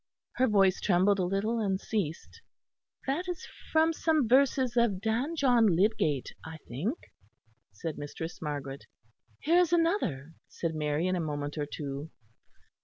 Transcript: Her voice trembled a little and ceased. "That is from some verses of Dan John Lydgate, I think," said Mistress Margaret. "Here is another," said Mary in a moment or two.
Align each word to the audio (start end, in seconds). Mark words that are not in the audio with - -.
Her 0.37 0.47
voice 0.47 0.81
trembled 0.81 1.19
a 1.19 1.25
little 1.25 1.59
and 1.59 1.79
ceased. 1.79 2.41
"That 3.05 3.27
is 3.29 3.45
from 3.71 3.93
some 3.93 4.27
verses 4.27 4.75
of 4.75 4.99
Dan 4.99 5.35
John 5.35 5.67
Lydgate, 5.75 6.33
I 6.43 6.57
think," 6.67 6.97
said 7.71 7.99
Mistress 7.99 8.41
Margaret. 8.41 8.87
"Here 9.41 9.59
is 9.59 9.71
another," 9.71 10.33
said 10.47 10.73
Mary 10.73 11.05
in 11.05 11.15
a 11.15 11.19
moment 11.19 11.55
or 11.55 11.67
two. 11.67 12.09